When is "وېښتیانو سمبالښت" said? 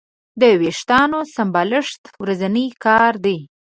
0.61-2.03